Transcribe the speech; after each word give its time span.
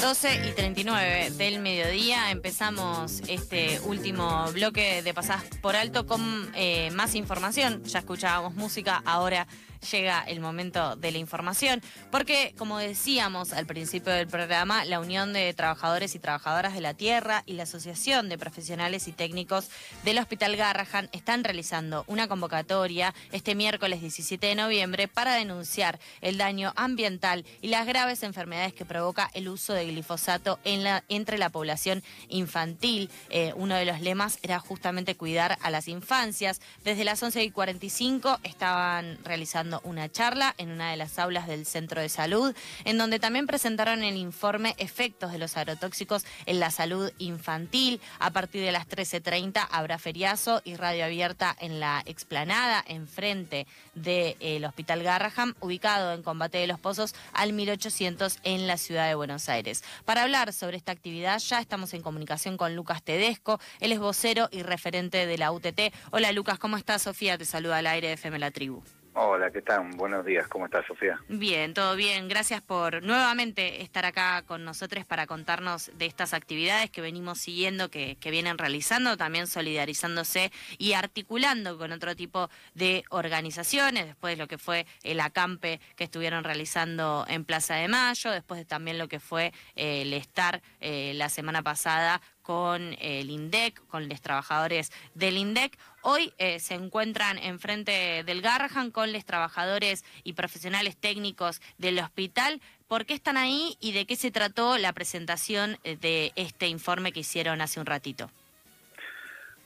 12 0.00 0.48
y 0.48 0.52
39 0.52 1.30
del 1.32 1.58
mediodía 1.60 2.30
empezamos 2.30 3.20
este 3.28 3.80
último 3.80 4.50
bloque 4.52 5.02
de 5.02 5.12
pasadas 5.12 5.44
por 5.60 5.76
alto 5.76 6.06
con 6.06 6.50
eh, 6.54 6.90
más 6.92 7.14
información. 7.14 7.84
Ya 7.84 7.98
escuchábamos 7.98 8.54
música, 8.54 9.02
ahora 9.04 9.46
llega 9.90 10.22
el 10.22 10.40
momento 10.40 10.96
de 10.96 11.12
la 11.12 11.18
información, 11.18 11.82
porque 12.10 12.54
como 12.58 12.78
decíamos 12.78 13.52
al 13.52 13.66
principio 13.66 14.12
del 14.12 14.28
programa, 14.28 14.84
la 14.84 15.00
Unión 15.00 15.32
de 15.32 15.52
Trabajadores 15.54 16.14
y 16.14 16.18
Trabajadoras 16.18 16.74
de 16.74 16.80
la 16.80 16.94
Tierra 16.94 17.42
y 17.46 17.54
la 17.54 17.64
Asociación 17.64 18.28
de 18.28 18.38
Profesionales 18.38 19.08
y 19.08 19.12
Técnicos 19.12 19.68
del 20.04 20.18
Hospital 20.18 20.56
Garrahan 20.56 21.08
están 21.12 21.44
realizando 21.44 22.04
una 22.06 22.28
convocatoria 22.28 23.14
este 23.32 23.54
miércoles 23.54 24.00
17 24.00 24.46
de 24.46 24.54
noviembre 24.54 25.08
para 25.08 25.34
denunciar 25.34 25.98
el 26.20 26.38
daño 26.38 26.72
ambiental 26.76 27.44
y 27.62 27.68
las 27.68 27.86
graves 27.86 28.22
enfermedades 28.22 28.74
que 28.74 28.84
provoca 28.84 29.30
el 29.34 29.48
uso 29.48 29.72
de 29.72 29.86
glifosato 29.86 30.58
entre 30.64 31.38
la 31.38 31.50
población 31.50 32.02
infantil. 32.28 33.10
Eh, 33.30 33.52
uno 33.56 33.76
de 33.76 33.84
los 33.84 34.00
lemas 34.00 34.38
era 34.42 34.58
justamente 34.58 35.16
cuidar 35.16 35.58
a 35.62 35.70
las 35.70 35.88
infancias. 35.88 36.60
Desde 36.84 37.04
las 37.04 37.22
11 37.22 37.44
y 37.44 37.50
45 37.50 38.40
estaban 38.42 39.18
realizando 39.24 39.69
una 39.84 40.10
charla 40.10 40.54
en 40.58 40.70
una 40.70 40.90
de 40.90 40.96
las 40.96 41.18
aulas 41.18 41.46
del 41.46 41.66
centro 41.66 42.00
de 42.00 42.08
salud, 42.08 42.54
en 42.84 42.98
donde 42.98 43.18
también 43.18 43.46
presentaron 43.46 44.02
el 44.02 44.16
informe 44.16 44.74
Efectos 44.78 45.32
de 45.32 45.38
los 45.38 45.56
agrotóxicos 45.56 46.24
en 46.46 46.60
la 46.60 46.70
salud 46.70 47.12
infantil. 47.18 48.00
A 48.18 48.30
partir 48.30 48.62
de 48.62 48.72
las 48.72 48.88
13.30 48.88 49.68
habrá 49.70 49.98
feriazo 49.98 50.62
y 50.64 50.76
radio 50.76 51.04
abierta 51.04 51.56
en 51.60 51.80
la 51.80 52.02
explanada, 52.06 52.84
enfrente 52.86 53.66
del 53.94 54.64
Hospital 54.64 55.02
Garraham, 55.02 55.54
ubicado 55.60 56.12
en 56.12 56.22
Combate 56.22 56.58
de 56.58 56.66
los 56.66 56.80
Pozos 56.80 57.14
al 57.32 57.52
1800 57.52 58.38
en 58.42 58.66
la 58.66 58.76
ciudad 58.76 59.08
de 59.08 59.14
Buenos 59.14 59.48
Aires. 59.48 59.84
Para 60.04 60.22
hablar 60.22 60.52
sobre 60.52 60.76
esta 60.76 60.92
actividad 60.92 61.38
ya 61.38 61.60
estamos 61.60 61.94
en 61.94 62.02
comunicación 62.02 62.56
con 62.56 62.74
Lucas 62.74 63.02
Tedesco, 63.02 63.60
él 63.80 63.92
es 63.92 63.98
vocero 63.98 64.48
y 64.50 64.62
referente 64.62 65.26
de 65.26 65.38
la 65.38 65.52
UTT. 65.52 65.92
Hola 66.10 66.32
Lucas, 66.32 66.58
¿cómo 66.58 66.76
estás? 66.76 67.02
Sofía 67.02 67.38
te 67.38 67.44
saluda 67.44 67.78
al 67.78 67.86
aire 67.86 68.08
de 68.08 68.14
FM 68.14 68.38
La 68.38 68.50
Tribu. 68.50 68.82
Hola, 69.12 69.50
¿qué 69.50 69.60
tal? 69.60 69.90
Buenos 69.96 70.24
días, 70.24 70.46
¿cómo 70.46 70.66
estás, 70.66 70.86
Sofía? 70.86 71.20
Bien, 71.28 71.74
todo 71.74 71.96
bien. 71.96 72.28
Gracias 72.28 72.62
por 72.62 73.02
nuevamente 73.02 73.82
estar 73.82 74.06
acá 74.06 74.42
con 74.46 74.64
nosotros 74.64 75.04
para 75.04 75.26
contarnos 75.26 75.90
de 75.98 76.06
estas 76.06 76.32
actividades 76.32 76.90
que 76.90 77.00
venimos 77.00 77.38
siguiendo, 77.40 77.90
que, 77.90 78.16
vienen 78.30 78.56
realizando, 78.56 79.16
también 79.16 79.48
solidarizándose 79.48 80.52
y 80.78 80.92
articulando 80.92 81.76
con 81.76 81.90
otro 81.90 82.14
tipo 82.14 82.50
de 82.74 83.02
organizaciones, 83.10 84.06
después 84.06 84.36
de 84.36 84.42
lo 84.42 84.46
que 84.46 84.58
fue 84.58 84.86
el 85.02 85.18
acampe 85.18 85.80
que 85.96 86.04
estuvieron 86.04 86.44
realizando 86.44 87.24
en 87.28 87.44
Plaza 87.44 87.74
de 87.74 87.88
Mayo, 87.88 88.30
después 88.30 88.58
de 88.60 88.64
también 88.64 88.96
lo 88.96 89.08
que 89.08 89.18
fue 89.18 89.52
el 89.74 90.12
estar 90.12 90.62
eh, 90.80 91.14
la 91.16 91.28
semana 91.28 91.62
pasada 91.62 92.20
con 92.42 92.94
el 93.00 93.30
INDEC, 93.30 93.86
con 93.88 94.08
los 94.08 94.20
trabajadores 94.20 94.92
del 95.14 95.36
INDEC. 95.36 95.76
Hoy 96.02 96.32
eh, 96.38 96.58
se 96.60 96.74
encuentran 96.74 97.38
enfrente 97.38 98.24
del 98.24 98.42
Garrahan 98.42 98.90
con 98.90 99.12
los 99.12 99.24
trabajadores 99.24 100.04
y 100.24 100.32
profesionales 100.32 100.96
técnicos 100.96 101.60
del 101.78 101.98
hospital. 101.98 102.60
¿Por 102.88 103.06
qué 103.06 103.14
están 103.14 103.36
ahí 103.36 103.76
y 103.80 103.92
de 103.92 104.06
qué 104.06 104.16
se 104.16 104.30
trató 104.30 104.78
la 104.78 104.92
presentación 104.92 105.78
eh, 105.84 105.96
de 105.96 106.32
este 106.36 106.68
informe 106.68 107.12
que 107.12 107.20
hicieron 107.20 107.60
hace 107.60 107.80
un 107.80 107.86
ratito? 107.86 108.30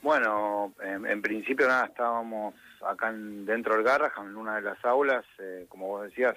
Bueno, 0.03 0.75
en, 0.83 1.23
principio 1.23 1.67
nada, 1.67 1.87
estábamos 1.87 2.55
acá 2.87 3.11
dentro 3.11 3.75
del 3.75 3.85
Garrahan, 3.85 4.27
en 4.27 4.37
una 4.37 4.57
de 4.57 4.63
las 4.63 4.85
aulas, 4.85 5.25
eh, 5.39 5.65
como 5.71 5.87
vos 5.87 6.03
decías, 6.03 6.37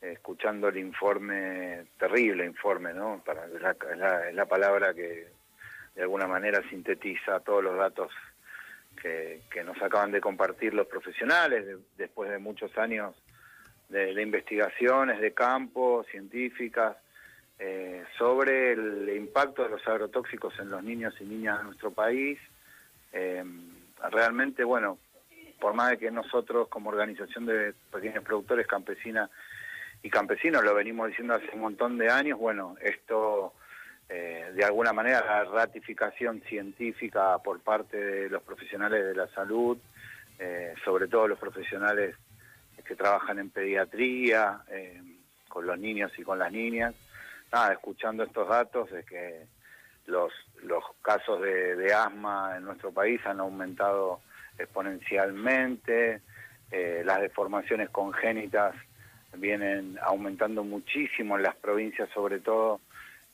escuchando 0.00 0.68
el 0.68 0.76
informe, 0.76 1.86
terrible 1.98 2.44
informe, 2.44 2.94
¿no? 2.94 3.20
Para, 3.24 3.46
es 3.46 4.34
la 4.34 4.46
palabra 4.46 4.94
que 4.94 5.35
de 5.96 6.02
alguna 6.02 6.26
manera 6.26 6.62
sintetiza 6.68 7.40
todos 7.40 7.64
los 7.64 7.76
datos 7.76 8.12
que, 9.02 9.40
nos 9.64 9.80
acaban 9.80 10.12
de 10.12 10.20
compartir 10.20 10.74
los 10.74 10.86
profesionales 10.86 11.64
después 11.96 12.30
de 12.30 12.38
muchos 12.38 12.76
años 12.76 13.14
de, 13.88 14.20
investigaciones 14.20 15.20
de 15.20 15.32
campo, 15.32 16.04
científicas, 16.10 16.96
eh, 17.58 18.04
sobre 18.18 18.72
el 18.72 19.08
impacto 19.16 19.62
de 19.62 19.70
los 19.70 19.86
agrotóxicos 19.88 20.58
en 20.58 20.70
los 20.70 20.82
niños 20.84 21.14
y 21.20 21.24
niñas 21.24 21.58
de 21.58 21.64
nuestro 21.64 21.90
país. 21.90 22.38
Eh, 23.12 23.44
realmente, 24.10 24.64
bueno, 24.64 24.98
por 25.58 25.72
más 25.72 25.90
de 25.90 25.98
que 25.98 26.10
nosotros 26.10 26.68
como 26.68 26.90
organización 26.90 27.46
de 27.46 27.72
pequeños 27.90 28.22
productores 28.22 28.66
campesinas 28.66 29.30
y 30.02 30.10
campesinos 30.10 30.62
lo 30.62 30.74
venimos 30.74 31.08
diciendo 31.08 31.34
hace 31.34 31.48
un 31.54 31.60
montón 31.60 31.96
de 31.96 32.10
años, 32.10 32.38
bueno, 32.38 32.76
esto 32.82 33.54
eh, 34.08 34.52
de 34.54 34.64
alguna 34.64 34.92
manera 34.92 35.20
la 35.24 35.44
ratificación 35.44 36.40
científica 36.42 37.38
por 37.38 37.60
parte 37.60 37.96
de 37.96 38.30
los 38.30 38.42
profesionales 38.42 39.04
de 39.04 39.14
la 39.14 39.26
salud, 39.28 39.78
eh, 40.38 40.74
sobre 40.84 41.08
todo 41.08 41.26
los 41.26 41.38
profesionales 41.38 42.14
que 42.84 42.94
trabajan 42.94 43.40
en 43.40 43.50
pediatría, 43.50 44.60
eh, 44.68 45.02
con 45.48 45.66
los 45.66 45.78
niños 45.78 46.12
y 46.18 46.22
con 46.22 46.38
las 46.38 46.52
niñas. 46.52 46.94
Escuchando 47.72 48.22
estos 48.22 48.48
datos 48.48 48.90
de 48.90 49.02
que 49.02 49.46
los, 50.06 50.30
los 50.62 50.84
casos 51.00 51.40
de, 51.40 51.92
asma 51.92 52.54
en 52.56 52.64
nuestro 52.64 52.92
país 52.92 53.18
han 53.24 53.40
aumentado 53.40 54.20
exponencialmente, 54.58 56.20
las 56.70 57.20
deformaciones 57.22 57.88
congénitas 57.88 58.74
vienen 59.38 59.98
aumentando 60.02 60.64
muchísimo 60.64 61.36
en 61.36 61.44
las 61.44 61.56
provincias, 61.56 62.10
sobre 62.12 62.40
todo 62.40 62.80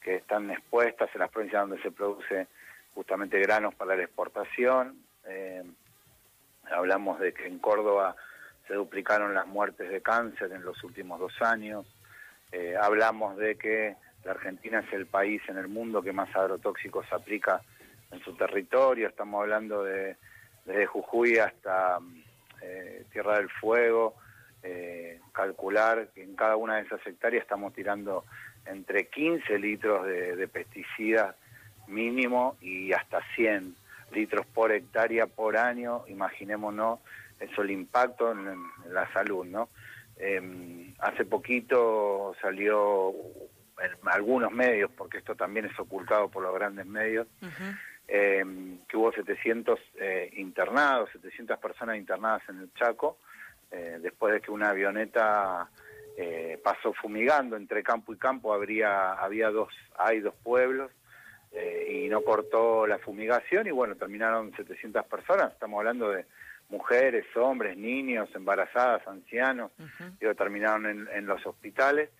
que 0.02 0.16
están 0.16 0.50
expuestas 0.50 1.10
en 1.14 1.20
las 1.20 1.30
provincias 1.30 1.62
donde 1.62 1.82
se 1.82 1.90
produce 1.90 2.48
justamente 2.94 3.38
granos 3.40 3.74
para 3.74 3.96
la 3.96 4.02
exportación. 4.02 4.98
Eh, 5.26 5.62
hablamos 6.70 7.20
de 7.20 7.32
que 7.32 7.46
en 7.46 7.58
Córdoba 7.58 8.16
se 8.66 8.74
duplicaron 8.74 9.34
las 9.34 9.46
muertes 9.46 9.90
de 9.90 10.00
cáncer 10.00 10.52
en 10.52 10.64
los 10.64 10.82
últimos 10.84 11.18
dos 11.20 11.40
años. 11.42 11.86
Eh, 12.50 12.74
hablamos 12.80 13.36
de 13.36 13.56
que 13.56 13.96
la 14.24 14.32
Argentina 14.32 14.80
es 14.80 14.92
el 14.92 15.06
país 15.06 15.42
en 15.48 15.58
el 15.58 15.68
mundo 15.68 16.02
que 16.02 16.12
más 16.12 16.34
agrotóxicos 16.34 17.10
aplica 17.12 17.60
en 18.10 18.20
su 18.20 18.34
territorio. 18.34 19.08
Estamos 19.08 19.40
hablando 19.40 19.82
de 19.84 20.16
desde 20.64 20.86
Jujuy 20.86 21.38
hasta 21.38 21.98
eh, 22.60 23.04
Tierra 23.12 23.36
del 23.38 23.50
Fuego. 23.50 24.14
Calcular 25.32 26.08
que 26.14 26.22
en 26.22 26.36
cada 26.36 26.56
una 26.56 26.76
de 26.76 26.82
esas 26.82 27.04
hectáreas 27.06 27.42
estamos 27.42 27.72
tirando 27.72 28.24
entre 28.66 29.08
15 29.08 29.58
litros 29.58 30.06
de, 30.06 30.48
pesticidas 30.48 31.34
mínimo 31.88 32.56
y 32.60 32.92
hasta 32.92 33.20
100 33.34 33.74
litros 34.12 34.46
por 34.46 34.72
hectárea 34.72 35.26
por 35.26 35.56
año, 35.56 36.04
imaginémonos 36.06 37.00
eso 37.40 37.62
el 37.62 37.70
impacto 37.70 38.30
en, 38.30 38.56
la 38.92 39.10
salud, 39.12 39.44
¿no? 39.44 39.68
Em, 40.16 40.94
hace 41.00 41.24
poquito 41.24 42.36
salió 42.40 43.12
en 43.80 44.08
algunos 44.08 44.52
medios, 44.52 44.90
porque 44.96 45.18
esto 45.18 45.34
también 45.34 45.66
es 45.66 45.78
ocultado 45.78 46.28
por 46.28 46.42
los 46.42 46.54
grandes 46.54 46.86
medios, 46.86 47.26
em, 48.06 48.78
que 48.86 48.96
hubo 48.96 49.10
700 49.12 49.80
eh, 49.98 50.30
internados, 50.36 51.10
700 51.12 51.58
personas 51.58 51.96
internadas 51.96 52.42
en 52.48 52.60
el 52.60 52.72
Chaco, 52.74 53.18
eh, 53.72 53.98
después 54.00 54.34
de 54.34 54.40
que 54.40 54.50
una 54.50 54.70
avioneta 54.70 55.68
eh, 56.16 56.60
pasó 56.62 56.92
fumigando 56.92 57.56
entre 57.56 57.82
campo 57.82 58.12
y 58.12 58.18
campo 58.18 58.52
habría 58.52 59.14
había 59.14 59.50
dos 59.50 59.68
hay 59.98 60.20
dos 60.20 60.34
pueblos 60.42 60.90
eh, 61.52 62.02
y 62.04 62.08
no 62.08 62.20
cortó 62.20 62.86
la 62.86 62.98
fumigación 62.98 63.66
y 63.66 63.70
bueno 63.70 63.96
terminaron 63.96 64.54
700 64.54 65.06
personas. 65.06 65.52
Estamos 65.52 65.78
hablando 65.78 66.10
de 66.10 66.26
mujeres 66.68 67.24
hombres 67.34 67.76
niños 67.76 68.28
embarazadas 68.34 69.06
ancianos. 69.08 69.72
Uh 69.78 70.34
terminaron 70.34 70.86
en, 70.86 71.08
en, 71.12 71.26
los 71.26 71.44
hospitales 71.46 72.10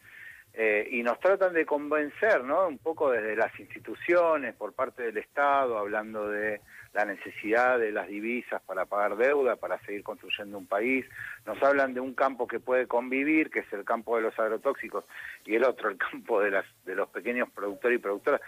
eh, 0.54 0.86
y 0.90 1.02
nos 1.02 1.18
tratan 1.18 1.54
de 1.54 1.64
convencer 1.64 2.44
no 2.44 2.68
un 2.68 2.78
poco 2.78 3.10
desde 3.10 3.36
las 3.36 3.58
instituciones 3.58 4.54
por 4.54 4.74
parte 4.74 5.02
del 5.02 5.16
Estado 5.16 5.78
hablando 5.78 6.28
de 6.28 6.60
la 6.92 7.06
necesidad 7.06 7.78
de 7.78 7.90
las 7.90 8.06
divisas 8.06 8.60
para 8.66 8.84
pagar 8.84 9.16
deuda, 9.16 9.56
para 9.56 9.78
seguir 9.80 10.02
construyendo 10.02 10.58
un 10.58 10.66
país. 10.66 11.06
Nos 11.46 11.62
hablan 11.62 11.94
de 11.94 12.00
un 12.00 12.12
campo 12.14 12.46
que 12.46 12.60
puede 12.60 12.86
convivir, 12.86 13.50
que 13.50 13.60
es 13.60 13.72
el 13.72 13.84
campo 13.84 14.16
de 14.16 14.22
los 14.22 14.38
agrotóxicos, 14.38 15.04
y 15.46 15.54
el 15.54 15.64
otro, 15.64 15.88
el 15.88 15.96
campo 15.96 16.40
de, 16.40 16.50
las, 16.50 16.66
de 16.84 16.94
los 16.94 17.08
pequeños 17.08 17.48
productores 17.50 17.98
y 17.98 18.02
productoras, 18.02 18.42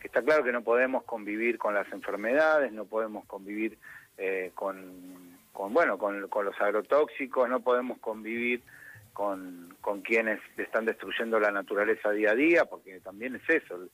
que 0.00 0.06
está 0.06 0.22
claro 0.22 0.42
que 0.42 0.52
no 0.52 0.62
podemos 0.62 1.04
convivir 1.04 1.58
con 1.58 1.74
las 1.74 1.92
enfermedades, 1.92 2.72
no 2.72 2.86
podemos 2.86 3.26
convivir 3.26 3.76
eh, 4.16 4.50
con, 4.54 5.36
con, 5.52 5.74
bueno, 5.74 5.98
con, 5.98 6.26
con 6.28 6.46
los 6.46 6.58
agrotóxicos, 6.58 7.50
no 7.50 7.60
podemos 7.60 7.98
convivir 7.98 8.62
con, 9.12 9.76
con 9.80 10.02
quienes 10.02 10.40
están 10.56 10.84
destruyendo 10.84 11.38
la 11.40 11.50
naturaleza 11.50 12.10
día 12.10 12.30
a 12.32 12.34
día, 12.34 12.64
porque 12.64 13.00
también 13.00 13.36
es 13.36 13.48
eso, 13.48 13.88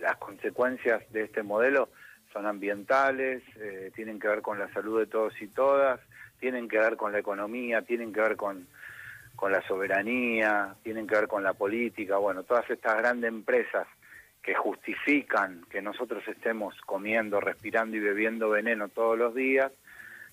las 0.00 0.16
consecuencias 0.16 1.02
de 1.12 1.22
este 1.22 1.42
modelo 1.42 1.88
son 2.32 2.46
ambientales, 2.46 3.42
eh, 3.56 3.90
tienen 3.94 4.18
que 4.18 4.28
ver 4.28 4.42
con 4.42 4.58
la 4.58 4.72
salud 4.72 5.00
de 5.00 5.06
todos 5.06 5.40
y 5.40 5.48
todas, 5.48 6.00
tienen 6.38 6.68
que 6.68 6.78
ver 6.78 6.96
con 6.96 7.12
la 7.12 7.18
economía, 7.18 7.82
tienen 7.82 8.12
que 8.12 8.20
ver 8.20 8.36
con, 8.36 8.66
con 9.34 9.52
la 9.52 9.62
soberanía, 9.62 10.74
tienen 10.82 11.06
que 11.06 11.14
ver 11.14 11.28
con 11.28 11.42
la 11.42 11.54
política, 11.54 12.18
bueno, 12.18 12.42
todas 12.42 12.68
estas 12.68 12.98
grandes 12.98 13.28
empresas 13.28 13.86
que 14.42 14.54
justifican 14.54 15.64
que 15.70 15.82
nosotros 15.82 16.22
estemos 16.28 16.74
comiendo, 16.82 17.40
respirando 17.40 17.96
y 17.96 18.00
bebiendo 18.00 18.50
veneno 18.50 18.88
todos 18.88 19.18
los 19.18 19.34
días, 19.34 19.72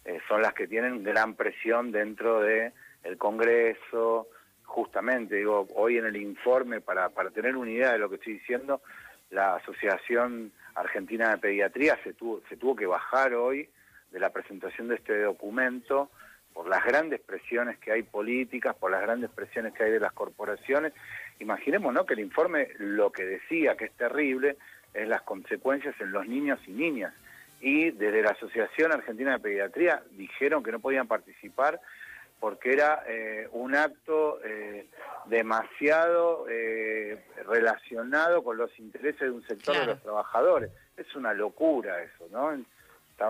eh, 0.05 0.19
son 0.27 0.41
las 0.41 0.53
que 0.53 0.67
tienen 0.67 1.03
gran 1.03 1.35
presión 1.35 1.91
dentro 1.91 2.41
de 2.41 2.73
el 3.03 3.17
Congreso, 3.17 4.27
justamente, 4.63 5.35
digo, 5.35 5.67
hoy 5.75 5.97
en 5.97 6.05
el 6.05 6.15
informe, 6.15 6.81
para, 6.81 7.09
para 7.09 7.29
tener 7.29 7.55
una 7.55 7.71
idea 7.71 7.91
de 7.91 7.99
lo 7.99 8.09
que 8.09 8.15
estoy 8.15 8.33
diciendo, 8.33 8.81
la 9.29 9.55
Asociación 9.55 10.51
Argentina 10.75 11.31
de 11.31 11.37
Pediatría 11.37 11.99
se 12.03 12.13
tuvo, 12.13 12.41
se 12.49 12.57
tuvo 12.57 12.75
que 12.75 12.85
bajar 12.85 13.33
hoy 13.33 13.69
de 14.11 14.19
la 14.19 14.31
presentación 14.31 14.87
de 14.87 14.95
este 14.95 15.21
documento 15.21 16.09
por 16.53 16.67
las 16.69 16.85
grandes 16.85 17.19
presiones 17.19 17.79
que 17.79 17.91
hay 17.91 18.03
políticas, 18.03 18.75
por 18.75 18.91
las 18.91 19.01
grandes 19.01 19.31
presiones 19.31 19.73
que 19.73 19.83
hay 19.83 19.91
de 19.91 19.99
las 19.99 20.13
corporaciones. 20.13 20.93
Imaginemos 21.39 21.93
¿no? 21.93 22.05
que 22.05 22.13
el 22.13 22.19
informe 22.19 22.69
lo 22.77 23.11
que 23.11 23.25
decía, 23.25 23.75
que 23.75 23.85
es 23.85 23.93
terrible, 23.93 24.57
es 24.93 25.07
las 25.07 25.23
consecuencias 25.23 25.95
en 25.99 26.11
los 26.11 26.27
niños 26.27 26.59
y 26.67 26.71
niñas. 26.71 27.13
Y 27.59 27.91
desde 27.91 28.21
la 28.21 28.31
Asociación 28.31 28.91
Argentina 28.91 29.31
de 29.31 29.39
Pediatría 29.39 30.03
dijeron 30.11 30.63
que 30.63 30.71
no 30.71 30.79
podían 30.79 31.07
participar 31.07 31.79
porque 32.43 32.73
era 32.73 33.05
eh, 33.07 33.47
un 33.53 33.73
acto 33.73 34.41
eh, 34.43 34.87
demasiado 35.27 36.45
eh, 36.49 37.23
relacionado 37.47 38.43
con 38.43 38.57
los 38.57 38.77
intereses 38.79 39.21
de 39.21 39.29
un 39.29 39.47
sector 39.47 39.73
de 39.77 39.85
los 39.85 40.01
trabajadores. 40.01 40.69
Es 40.97 41.15
una 41.15 41.33
locura 41.33 42.03
eso, 42.03 42.27
¿no? 42.31 42.51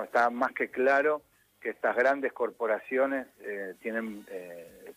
está 0.04 0.31
más 0.31 0.51
que 0.54 0.71
claro 0.71 1.21
que 1.62 1.69
estas 1.69 1.95
grandes 1.95 2.33
corporaciones 2.33 3.27
eh, 3.42 3.75
tienen, 3.83 4.25
eh, 4.31 4.92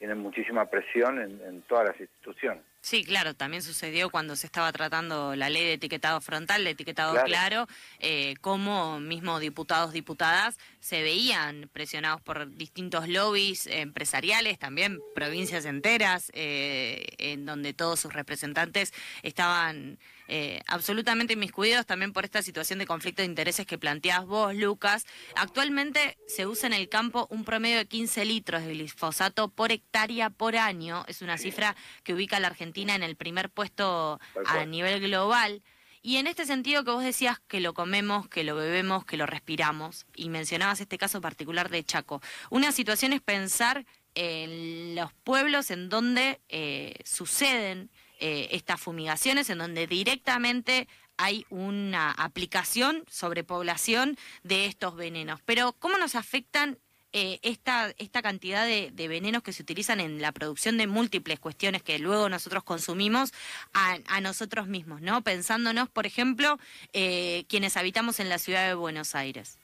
tienen 0.00 0.18
muchísima 0.18 0.64
presión 0.64 1.20
en, 1.20 1.62
todas 1.68 1.86
las 1.86 2.00
instituciones. 2.00 2.64
Sí, 2.82 3.04
claro, 3.04 3.34
también 3.34 3.62
sucedió 3.62 4.10
cuando 4.10 4.34
se 4.34 4.46
estaba 4.46 4.72
tratando 4.72 5.36
la 5.36 5.48
ley 5.48 5.64
de 5.64 5.74
etiquetado 5.74 6.20
frontal, 6.20 6.64
de 6.64 6.70
etiquetado 6.70 7.14
claro, 7.24 7.68
eh, 8.00 8.34
como 8.40 8.98
mismo 8.98 9.38
diputados, 9.38 9.92
diputadas 9.92 10.58
se 10.80 11.00
veían 11.00 11.70
presionados 11.72 12.20
por 12.20 12.52
distintos 12.56 13.08
lobbies 13.08 13.68
empresariales, 13.68 14.58
también 14.58 14.98
provincias 15.14 15.64
enteras, 15.64 16.32
en 16.34 17.46
donde 17.46 17.72
todos 17.72 18.00
sus 18.00 18.12
representantes 18.12 18.92
estaban 19.22 20.00
eh, 20.28 20.62
absolutamente 20.66 21.34
inmiscuidos 21.34 21.86
también 21.86 22.12
por 22.12 22.24
esta 22.24 22.42
situación 22.42 22.78
de 22.78 22.86
conflicto 22.86 23.22
de 23.22 23.26
intereses 23.26 23.66
que 23.66 23.78
planteas 23.78 24.24
vos, 24.26 24.54
Lucas. 24.54 25.06
Actualmente 25.36 26.16
se 26.26 26.46
usa 26.46 26.66
en 26.66 26.72
el 26.72 26.88
campo 26.88 27.26
un 27.30 27.44
promedio 27.44 27.78
de 27.78 27.86
15 27.86 28.24
litros 28.24 28.62
de 28.62 28.72
glifosato 28.72 29.48
por 29.48 29.72
hectárea 29.72 30.30
por 30.30 30.56
año. 30.56 31.04
Es 31.08 31.22
una 31.22 31.38
cifra 31.38 31.76
que 32.02 32.14
ubica 32.14 32.36
a 32.36 32.40
la 32.40 32.48
Argentina 32.48 32.94
en 32.94 33.02
el 33.02 33.16
primer 33.16 33.50
puesto 33.50 34.20
a 34.46 34.64
nivel 34.64 35.00
global. 35.00 35.62
Y 36.04 36.16
en 36.16 36.26
este 36.26 36.46
sentido 36.46 36.84
que 36.84 36.90
vos 36.90 37.04
decías 37.04 37.38
que 37.46 37.60
lo 37.60 37.74
comemos, 37.74 38.28
que 38.28 38.42
lo 38.42 38.56
bebemos, 38.56 39.04
que 39.04 39.16
lo 39.16 39.24
respiramos, 39.24 40.04
y 40.16 40.30
mencionabas 40.30 40.80
este 40.80 40.98
caso 40.98 41.20
particular 41.20 41.70
de 41.70 41.84
Chaco, 41.84 42.20
una 42.50 42.72
situación 42.72 43.12
es 43.12 43.20
pensar 43.20 43.86
en 44.16 44.96
los 44.96 45.12
pueblos 45.24 45.70
en 45.70 45.88
donde 45.88 46.40
eh, 46.48 46.96
suceden 47.04 47.88
eh, 48.24 48.48
estas 48.52 48.80
fumigaciones 48.80 49.50
en 49.50 49.58
donde 49.58 49.88
directamente 49.88 50.86
hay 51.16 51.44
una 51.50 52.12
aplicación 52.12 53.02
sobre 53.08 53.42
población 53.42 54.16
de 54.44 54.66
estos 54.66 54.94
venenos. 54.94 55.40
Pero 55.44 55.72
¿cómo 55.72 55.98
nos 55.98 56.14
afectan 56.14 56.78
eh, 57.12 57.40
esta, 57.42 57.90
esta 57.98 58.22
cantidad 58.22 58.64
de, 58.64 59.08
venenos 59.08 59.42
que 59.42 59.52
se 59.52 59.64
utilizan 59.64 59.98
en 59.98 60.22
la 60.22 60.30
producción 60.30 60.78
de 60.78 60.86
múltiples 60.86 61.40
cuestiones 61.40 61.82
que 61.82 61.98
luego 61.98 62.28
nosotros 62.28 62.62
consumimos 62.62 63.32
a, 63.74 64.20
nosotros 64.20 64.68
mismos, 64.68 65.00
¿no? 65.02 65.22
Pensándonos, 65.22 65.88
por 65.88 66.06
ejemplo, 66.06 66.58
eh, 66.92 67.44
quienes 67.48 67.76
habitamos 67.76 68.20
en 68.20 68.28
la 68.28 68.38
ciudad 68.38 68.68
de 68.68 68.74
Buenos 68.74 69.16
Aires. 69.16 69.58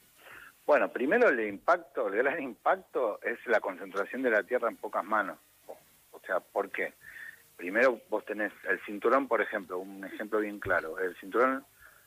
Bueno, 0.65 0.91
primero 0.91 1.29
el 1.29 1.39
impacto, 1.47 2.09
el 2.09 2.17
gran 2.17 2.43
impacto 2.43 3.21
es 3.23 3.39
la 3.45 3.61
concentración 3.61 4.21
de 4.21 4.31
la 4.31 4.43
tierra 4.43 4.67
en 4.67 4.75
pocas 4.75 5.05
manos. 5.05 5.39
O 6.11 6.19
sea, 6.27 6.41
¿por 6.41 6.69
qué? 6.69 6.93
Primero 7.59 7.99
vos 8.09 8.23
tenés 8.23 8.53
el 8.69 8.79
cinturón, 8.85 9.27
por 9.27 9.41
ejemplo, 9.41 9.77
un 9.79 10.05
ejemplo 10.05 10.39
bien 10.39 10.59
claro, 10.61 10.97
el 10.97 11.13
cinturón 11.17 11.65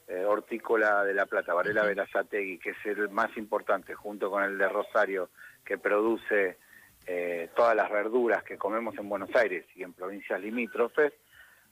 eh, 0.09 0.25
hortícola 0.25 1.05
de 1.05 1.13
La 1.13 1.27
Plata, 1.27 1.53
Varela 1.53 1.85
Verazategui, 1.85 2.59
que 2.59 2.71
es 2.71 2.87
el 2.87 3.11
más 3.11 3.37
importante, 3.37 3.95
junto 3.95 4.31
con 4.31 4.43
el 4.43 4.57
de 4.57 4.67
Rosario, 4.67 5.29
que 5.63 5.77
produce 5.77 6.57
eh, 7.07 7.51
todas 7.55 7.77
las 7.77 7.91
verduras 7.91 8.43
que 8.45 8.57
comemos 8.57 8.97
en 8.97 9.11
Buenos 9.11 9.29
Aires 9.37 9.67
y 9.77 9.83
en 9.83 9.93
provincias 9.93 10.41
limítrofes, 10.41 11.13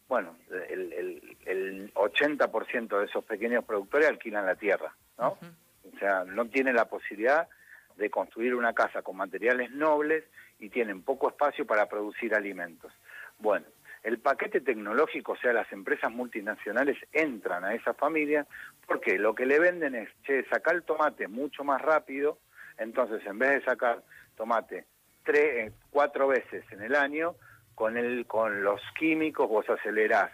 bueno, 0.08 0.36
el, 0.68 1.36
el, 1.46 1.94
80% 1.94 2.98
de 2.98 3.06
esos 3.06 3.24
pequeños 3.24 3.64
productores 3.64 4.08
alquilan 4.08 4.44
la 4.44 4.56
tierra, 4.56 4.94
¿no? 5.18 5.38
O 5.84 5.98
sea, 5.98 6.24
no 6.24 6.46
tienen 6.46 6.74
la 6.74 6.86
posibilidad 6.86 7.48
de 7.96 8.10
construir 8.10 8.54
una 8.54 8.74
casa 8.74 9.02
con 9.02 9.16
materiales 9.16 9.70
nobles 9.70 10.24
y 10.58 10.68
tienen 10.68 11.02
poco 11.02 11.28
espacio 11.28 11.64
para 11.66 11.86
producir 11.86 12.34
alimentos. 12.34 12.92
Bueno, 13.40 13.66
el 14.02 14.18
paquete 14.18 14.60
tecnológico, 14.60 15.32
o 15.32 15.36
sea, 15.36 15.52
las 15.52 15.70
empresas 15.72 16.10
multinacionales 16.10 16.96
entran 17.12 17.64
a 17.64 17.74
esa 17.74 17.94
familia 17.94 18.46
porque 18.86 19.18
lo 19.18 19.34
que 19.34 19.46
le 19.46 19.58
venden 19.58 19.94
es, 19.94 20.08
che, 20.24 20.44
sacar 20.48 20.74
el 20.74 20.84
tomate 20.84 21.28
mucho 21.28 21.64
más 21.64 21.80
rápido, 21.82 22.38
entonces 22.78 23.24
en 23.26 23.38
vez 23.38 23.50
de 23.50 23.64
sacar 23.64 24.02
tomate 24.36 24.86
tres, 25.24 25.68
eh, 25.68 25.72
cuatro 25.90 26.28
veces 26.28 26.64
en 26.70 26.82
el 26.82 26.94
año, 26.94 27.34
con, 27.74 27.96
el, 27.96 28.26
con 28.26 28.62
los 28.62 28.80
químicos 28.98 29.48
vos 29.48 29.68
acelerás 29.68 30.30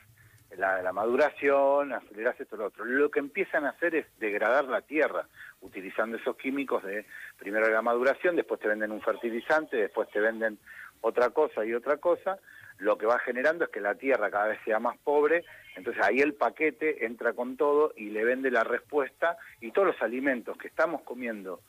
la 0.57 0.93
maduración, 0.93 1.93
acelerás 1.93 2.41
esto 2.41 2.57
y 2.57 2.59
lo 2.59 2.67
otro. 2.67 2.85
Lo 2.85 3.11
que 3.11 3.19
empiezan 3.19 3.67
a 3.67 3.71
hacer 3.71 3.95
es 3.95 4.07
degradar 4.19 4.65
la 4.65 4.81
tierra 4.81 5.27
utilizando 5.61 6.17
esos 6.17 6.37
químicos 6.37 6.83
de 6.85 7.05
primero 7.39 7.69
la 7.69 7.83
maduración, 7.83 8.37
después 8.37 8.61
te 8.61 8.69
venden 8.69 8.93
un 8.93 9.03
fertilizante, 9.03 9.77
después 9.77 10.09
te 10.11 10.21
venden 10.21 10.59
otra 11.01 11.31
cosa 11.31 11.65
y 11.65 11.75
otra 11.75 11.97
cosa, 11.99 12.39
lo 12.79 12.99
que 12.99 13.07
va 13.07 13.19
generando 13.19 13.65
es 13.65 13.71
que 13.71 13.81
la 13.81 13.95
tierra 13.95 14.31
cada 14.31 14.49
vez 14.49 14.59
sea 14.65 14.79
más 14.79 14.97
pobre, 14.99 15.45
entonces 15.77 16.03
ahí 16.05 16.21
el 16.21 16.35
paquete 16.35 17.07
entra 17.07 17.33
con 17.33 17.57
todo 17.57 17.93
y 17.97 18.11
le 18.11 18.25
vende 18.25 18.51
la 18.51 18.65
respuesta 18.65 19.37
y 19.61 19.73
todos 19.73 19.89
los 19.89 20.03
alimentos 20.03 20.57
que 20.59 20.69
estamos 20.69 21.03
comiendo 21.03 21.61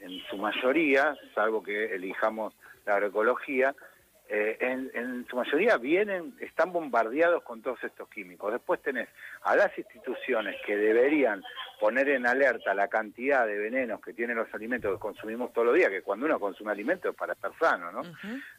en 0.00 0.20
su 0.28 0.36
mayoría, 0.36 1.16
salvo 1.34 1.62
que 1.62 1.94
elijamos 1.94 2.54
la 2.84 2.94
agroecología, 2.94 3.74
eh, 4.28 4.56
en, 4.60 5.26
su 5.28 5.36
mayoría 5.36 5.76
vienen, 5.76 6.34
están 6.40 6.72
bombardeados 6.72 7.42
con 7.44 7.62
todos 7.62 7.82
estos 7.84 8.08
químicos. 8.08 8.52
Después 8.52 8.82
tenés 8.82 9.08
a 9.42 9.54
las 9.54 9.76
instituciones 9.78 10.56
que 10.66 10.76
deberían 10.76 11.42
poner 11.78 12.08
en 12.08 12.26
alerta 12.26 12.74
la 12.74 12.88
cantidad 12.88 13.46
de 13.46 13.56
venenos 13.58 14.00
que 14.00 14.12
tienen 14.12 14.36
los 14.36 14.52
alimentos 14.52 14.92
que 14.92 14.98
consumimos 14.98 15.52
todos 15.52 15.68
los 15.68 15.76
días, 15.76 15.90
que 15.90 16.02
cuando 16.02 16.26
uno 16.26 16.40
consume 16.40 16.72
alimentos 16.72 17.12
es 17.12 17.16
para 17.16 17.34
estar 17.34 17.52
sano, 17.58 17.92
¿no? 17.92 18.02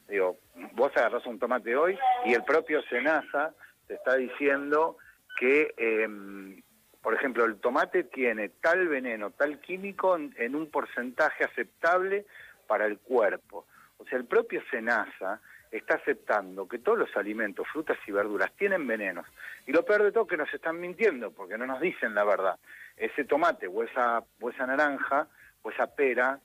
Digo, 0.08 0.38
vos 0.74 0.92
agarrás 0.96 1.26
un 1.26 1.40
tomate 1.40 1.76
hoy 1.76 1.98
y 2.26 2.34
el 2.34 2.44
propio 2.44 2.82
Senasa 2.84 3.54
te 3.88 3.96
está 3.96 4.16
diciendo 4.16 4.98
que, 5.38 5.74
em, 5.78 6.62
por 7.02 7.14
ejemplo, 7.14 7.44
el 7.46 7.58
tomate 7.60 8.06
tiene 8.06 8.50
tal 8.50 8.88
veneno, 8.88 9.32
tal 9.32 9.60
químico 9.60 10.16
en 10.16 10.56
un 10.56 10.70
porcentaje 10.70 11.44
aceptable 11.44 12.26
para 12.68 12.86
el 12.86 13.00
cuerpo. 13.00 13.66
O 13.98 14.06
sea, 14.06 14.18
el 14.18 14.26
propio 14.26 14.62
Senasa 14.70 15.42
está 15.72 15.96
aceptando 15.96 16.68
que 16.68 16.80
todos 16.80 16.98
los 16.98 17.16
alimentos, 17.18 17.68
frutas 17.72 17.98
y 18.08 18.12
verduras 18.12 18.52
tienen 18.58 18.88
venenos. 18.88 19.26
Y 19.66 19.72
lo 19.72 19.84
peor 19.84 20.04
de 20.04 20.12
todo 20.12 20.28
que 20.28 20.38
nos 20.38 20.54
están 20.54 20.80
mintiendo, 20.80 21.32
porque 21.32 21.58
no 21.58 21.66
nos 21.66 21.82
dicen 21.82 22.16
la 22.16 22.24
verdad. 22.24 22.58
Ese 22.96 23.26
tomate 23.26 23.68
o 23.68 23.84
esa, 23.84 24.24
o 24.40 24.50
esa 24.50 24.66
naranja 24.66 25.28
o 25.62 25.72
esa 25.72 25.88
pera 25.88 26.40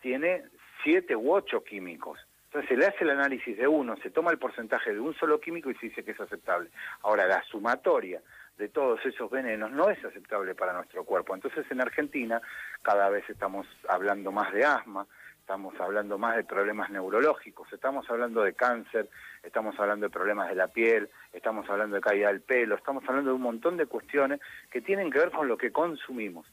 tiene 0.00 0.44
siete 0.82 1.16
u 1.16 1.32
ocho 1.32 1.62
químicos. 1.64 2.18
Entonces 2.46 2.68
se 2.68 2.76
le 2.76 2.86
hace 2.86 3.02
el 3.02 3.10
análisis 3.10 3.56
de 3.56 3.66
uno, 3.66 3.96
se 3.96 4.10
toma 4.10 4.30
el 4.30 4.38
porcentaje 4.38 4.92
de 4.92 5.00
un 5.00 5.14
solo 5.14 5.40
químico 5.40 5.70
y 5.70 5.74
se 5.74 5.86
dice 5.86 6.04
que 6.04 6.12
es 6.12 6.20
aceptable. 6.20 6.70
Ahora, 7.02 7.26
la 7.26 7.42
sumatoria 7.42 8.20
de 8.58 8.68
todos 8.68 9.04
esos 9.04 9.30
venenos 9.30 9.70
no 9.72 9.90
es 9.90 10.02
aceptable 10.04 10.54
para 10.54 10.72
nuestro 10.72 11.04
cuerpo. 11.04 11.34
Entonces 11.34 11.66
en 11.70 11.80
Argentina 11.80 12.40
cada 12.82 13.08
vez 13.08 13.28
estamos 13.28 13.66
hablando 13.88 14.30
más 14.30 14.52
de 14.52 14.64
asma, 14.64 15.06
estamos 15.44 15.78
hablando 15.78 16.16
más 16.16 16.36
de 16.36 16.44
problemas 16.44 16.88
neurológicos, 16.88 17.70
estamos 17.72 18.08
hablando 18.08 18.42
de 18.42 18.54
cáncer, 18.54 19.10
estamos 19.42 19.78
hablando 19.78 20.06
de 20.06 20.10
problemas 20.10 20.48
de 20.48 20.54
la 20.54 20.68
piel, 20.68 21.10
estamos 21.32 21.68
hablando 21.68 21.96
de 21.96 22.02
caída 22.02 22.28
del 22.28 22.40
pelo, 22.40 22.76
estamos 22.76 23.04
hablando 23.06 23.30
de 23.30 23.36
un 23.36 23.42
montón 23.42 23.76
de 23.76 23.84
cuestiones 23.84 24.40
que 24.70 24.80
tienen 24.80 25.10
que 25.10 25.18
ver 25.18 25.30
con 25.30 25.46
lo 25.46 25.58
que 25.58 25.70
consumimos. 25.70 26.46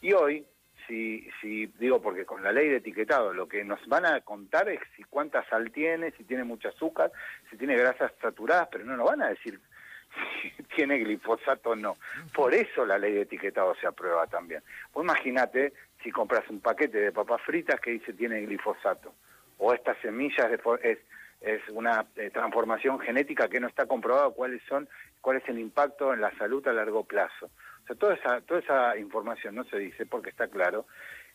Y 0.00 0.14
hoy, 0.14 0.46
si, 0.86 1.28
si 1.42 1.66
digo, 1.78 2.00
porque 2.00 2.24
con 2.24 2.42
la 2.42 2.50
ley 2.50 2.68
de 2.68 2.76
etiquetado 2.76 3.34
lo 3.34 3.46
que 3.46 3.62
nos 3.64 3.86
van 3.86 4.06
a 4.06 4.22
contar 4.22 4.70
es 4.70 4.80
si 4.96 5.04
cuánta 5.04 5.46
sal 5.50 5.70
tiene, 5.70 6.12
si 6.12 6.24
tiene 6.24 6.44
mucha 6.44 6.70
azúcar, 6.70 7.12
si 7.50 7.58
tiene 7.58 7.76
grasas 7.76 8.12
saturadas, 8.22 8.68
pero 8.72 8.86
no 8.86 8.96
nos 8.96 9.06
van 9.08 9.20
a 9.20 9.28
decir 9.28 9.60
si 10.40 10.50
tiene 10.76 10.98
glifosato 10.98 11.70
o 11.70 11.76
no. 11.76 11.96
Por 12.32 12.54
eso 12.54 12.84
la 12.84 12.98
ley 12.98 13.12
de 13.12 13.22
etiquetado 13.22 13.74
se 13.76 13.86
aprueba 13.86 14.26
también. 14.26 14.62
Pues 14.92 15.04
imagínate 15.04 15.72
si 16.02 16.10
compras 16.10 16.48
un 16.48 16.60
paquete 16.60 16.98
de 16.98 17.12
papas 17.12 17.42
fritas 17.42 17.80
que 17.80 17.92
dice 17.92 18.12
tiene 18.12 18.40
glifosato, 18.42 19.14
o 19.58 19.74
estas 19.74 19.98
semillas 19.98 20.50
es 21.40 21.60
una 21.70 22.06
eh, 22.16 22.30
transformación 22.30 22.98
genética 23.00 23.48
que 23.48 23.60
no 23.60 23.68
está 23.68 23.86
comprobado 23.86 24.32
cuáles 24.32 24.62
son, 24.68 24.88
cuál 25.20 25.38
es 25.38 25.48
el 25.48 25.58
impacto 25.58 26.12
en 26.12 26.20
la 26.20 26.36
salud 26.38 26.66
a 26.68 26.72
largo 26.72 27.04
plazo. 27.04 27.46
O 27.46 27.86
sea, 27.86 27.96
toda 27.96 28.14
esa, 28.14 28.40
toda 28.42 28.60
esa 28.60 28.96
información 28.98 29.54
no 29.54 29.64
se 29.64 29.78
dice 29.78 30.06
porque 30.06 30.30
está 30.30 30.48
claro 30.48 30.86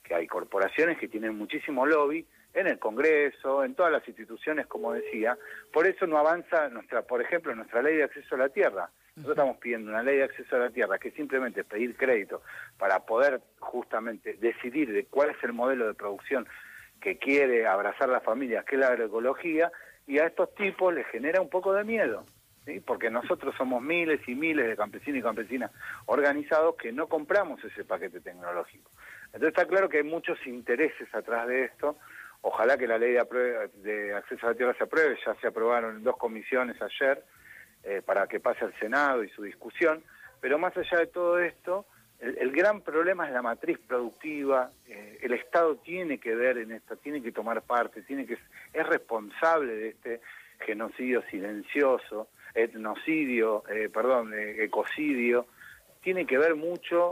que 0.03 0.15
hay 0.15 0.27
corporaciones 0.27 0.97
que 0.97 1.07
tienen 1.07 1.37
muchísimo 1.37 1.85
lobby 1.85 2.25
en 2.53 2.67
el 2.67 2.79
Congreso, 2.79 3.63
en 3.63 3.75
todas 3.75 3.91
las 3.91 4.07
instituciones, 4.07 4.67
como 4.67 4.93
decía. 4.93 5.37
Por 5.71 5.87
eso 5.87 6.05
no 6.07 6.17
avanza 6.17 6.69
nuestra, 6.69 7.01
por 7.01 7.21
ejemplo, 7.21 7.55
nuestra 7.55 7.81
ley 7.81 7.97
de 7.97 8.03
acceso 8.03 8.35
a 8.35 8.39
la 8.39 8.49
tierra. 8.49 8.89
Nosotros 9.15 9.37
estamos 9.37 9.57
pidiendo 9.57 9.91
una 9.91 10.03
ley 10.03 10.17
de 10.17 10.23
acceso 10.23 10.55
a 10.55 10.59
la 10.59 10.69
tierra 10.69 10.97
que 10.97 11.11
simplemente 11.11 11.63
pedir 11.63 11.95
crédito 11.95 12.41
para 12.77 12.99
poder 13.05 13.41
justamente 13.59 14.33
decidir 14.35 14.91
de 14.91 15.05
cuál 15.05 15.31
es 15.31 15.43
el 15.43 15.53
modelo 15.53 15.87
de 15.87 15.93
producción 15.93 16.47
que 16.99 17.17
quiere 17.17 17.67
abrazar 17.67 18.09
la 18.09 18.21
familia, 18.21 18.63
que 18.63 18.75
es 18.75 18.81
la 18.81 18.87
agroecología, 18.87 19.71
y 20.07 20.19
a 20.19 20.27
estos 20.27 20.53
tipos 20.55 20.93
les 20.93 21.05
genera 21.07 21.41
un 21.41 21.49
poco 21.49 21.73
de 21.73 21.83
miedo, 21.83 22.25
¿sí? 22.65 22.79
porque 22.79 23.09
nosotros 23.09 23.53
somos 23.57 23.81
miles 23.81 24.21
y 24.27 24.35
miles 24.35 24.67
de 24.67 24.75
campesinos 24.75 25.19
y 25.19 25.21
campesinas 25.21 25.71
organizados 26.05 26.75
que 26.75 26.91
no 26.91 27.07
compramos 27.07 27.63
ese 27.63 27.83
paquete 27.83 28.21
tecnológico. 28.21 28.89
Entonces 29.27 29.49
está 29.49 29.65
claro 29.65 29.89
que 29.89 29.97
hay 29.97 30.03
muchos 30.03 30.37
intereses 30.45 31.13
atrás 31.13 31.47
de 31.47 31.65
esto. 31.65 31.97
Ojalá 32.43 32.77
que 32.77 32.87
la 32.87 32.97
ley 32.97 33.13
de, 33.13 33.69
de 33.81 34.13
acceso 34.13 34.45
a 34.45 34.51
la 34.51 34.55
tierra 34.55 34.75
se 34.77 34.83
apruebe, 34.83 35.17
ya 35.25 35.33
se 35.35 35.47
aprobaron 35.47 36.03
dos 36.03 36.17
comisiones 36.17 36.79
ayer 36.81 37.23
eh, 37.83 38.01
para 38.05 38.27
que 38.27 38.39
pase 38.39 38.65
al 38.65 38.77
Senado 38.79 39.23
y 39.23 39.29
su 39.29 39.43
discusión, 39.43 40.03
pero 40.39 40.59
más 40.59 40.75
allá 40.77 40.99
de 40.99 41.07
todo 41.07 41.39
esto, 41.39 41.85
el, 42.23 42.51
gran 42.51 42.81
problema 42.81 43.27
es 43.27 43.33
la 43.33 43.41
matriz 43.41 43.77
productiva, 43.79 44.71
eh, 44.87 45.19
el 45.21 45.33
Estado 45.33 45.75
tiene 45.77 46.19
que 46.19 46.33
ver 46.33 46.57
en 46.57 46.71
esto, 46.71 46.95
tiene 46.95 47.21
que 47.21 47.33
tomar 47.33 47.61
parte, 47.61 48.01
tiene 48.03 48.25
que 48.25 48.37
es 48.73 48.87
responsable 48.87 49.75
de 49.75 49.89
este 49.89 50.21
genocidio 50.59 51.21
silencioso, 51.29 52.29
etnocidio, 52.53 53.63
eh, 53.69 53.89
perdón, 53.93 54.33
eh, 54.33 54.63
ecocidio, 54.63 55.47
tiene 56.01 56.25
que 56.25 56.37
ver 56.37 56.55
mucho, 56.55 57.11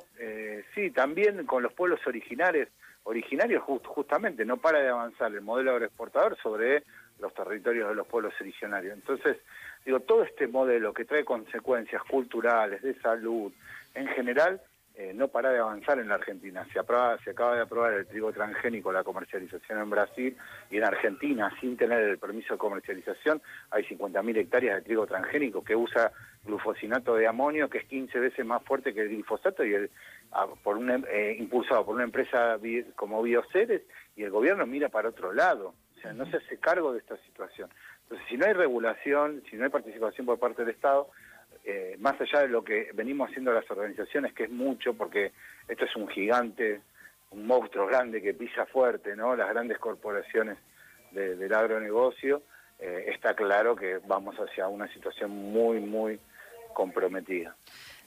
sí, 0.75 0.91
también 0.91 1.45
con 1.45 1.63
los 1.63 1.71
pueblos 1.71 2.05
originarios, 2.05 2.67
originarios 3.03 3.63
justamente, 3.63 4.45
no 4.45 4.57
para 4.57 4.79
de 4.79 4.89
avanzar 4.89 5.31
el 5.33 5.41
modelo 5.41 5.71
agroexportador 5.71 6.37
sobre 6.41 6.83
los 7.19 7.33
territorios 7.33 7.89
de 7.89 7.95
los 7.95 8.07
pueblos 8.07 8.33
originarios. 8.39 8.93
Entonces, 8.93 9.37
digo, 9.85 9.99
todo 10.01 10.23
este 10.23 10.47
modelo 10.47 10.93
que 10.93 11.05
trae 11.05 11.23
consecuencias 11.23 12.03
culturales, 12.03 12.81
de 12.81 12.99
salud, 13.01 13.51
en 13.93 14.07
general, 14.07 14.61
eh, 14.95 15.13
no 15.15 15.29
para 15.29 15.51
de 15.51 15.59
avanzar 15.59 15.99
en 15.99 16.09
la 16.09 16.15
Argentina. 16.15 16.65
Se, 16.65 16.73
se 16.73 17.29
acaba 17.31 17.55
de 17.55 17.61
aprobar 17.61 17.93
el 17.93 18.05
trigo 18.07 18.31
transgénico, 18.33 18.91
la 18.91 19.03
comercialización 19.03 19.79
en 19.79 19.89
Brasil 19.89 20.37
y 20.69 20.77
en 20.77 20.83
Argentina, 20.83 21.51
sin 21.61 21.77
tener 21.77 22.01
el 22.01 22.17
permiso 22.17 22.55
de 22.55 22.57
comercialización, 22.57 23.41
hay 23.69 23.83
50.000 23.83 24.37
hectáreas 24.37 24.75
de 24.75 24.81
trigo 24.81 25.07
transgénico 25.07 25.63
que 25.63 25.75
usa 25.75 26.11
glufosinato 26.43 27.15
de 27.15 27.25
amonio, 27.25 27.69
que 27.69 27.79
es 27.79 27.85
15 27.85 28.19
veces 28.19 28.45
más 28.45 28.63
fuerte 28.63 28.93
que 28.93 29.01
el 29.01 29.09
glifosato 29.09 29.63
y 29.63 29.73
el, 29.73 29.91
por 30.63 30.79
eh, 31.09 31.35
impulsado 31.37 31.85
por 31.85 31.95
una 31.95 32.03
empresa 32.03 32.57
como 32.95 33.21
Bioceres 33.21 33.81
y 34.15 34.23
el 34.23 34.31
gobierno 34.31 34.65
mira 34.65 34.89
para 34.89 35.09
otro 35.09 35.33
lado. 35.33 35.73
O 35.97 36.01
sea, 36.01 36.13
no 36.13 36.25
se 36.25 36.37
hace 36.37 36.57
cargo 36.57 36.93
de 36.93 36.99
esta 36.99 37.17
situación. 37.17 37.69
Entonces, 38.03 38.27
si 38.27 38.37
no 38.37 38.45
hay 38.45 38.53
regulación, 38.53 39.43
si 39.49 39.55
no 39.55 39.65
hay 39.65 39.69
participación 39.69 40.25
por 40.25 40.39
parte 40.39 40.63
del 40.63 40.73
Estado, 40.73 41.09
eh, 41.63 41.95
más 41.99 42.19
allá 42.19 42.41
de 42.41 42.47
lo 42.47 42.63
que 42.63 42.89
venimos 42.93 43.29
haciendo 43.29 43.53
las 43.53 43.69
organizaciones, 43.69 44.33
que 44.33 44.45
es 44.45 44.49
mucho, 44.49 44.93
porque 44.95 45.31
esto 45.67 45.85
es 45.85 45.95
un 45.95 46.07
gigante, 46.07 46.81
un 47.29 47.45
monstruo 47.45 47.85
grande 47.85 48.21
que 48.21 48.33
pisa 48.33 48.65
fuerte, 48.65 49.15
¿no? 49.15 49.35
Las 49.35 49.49
grandes 49.49 49.77
corporaciones 49.77 50.57
del 51.11 51.53
agronegocio, 51.53 52.41
eh, 52.79 53.11
está 53.13 53.35
claro 53.35 53.75
que 53.75 53.99
vamos 54.07 54.35
hacia 54.37 54.67
una 54.67 54.91
situación 54.93 55.29
muy, 55.29 55.79
muy 55.79 56.19
comprometida. 56.73 57.55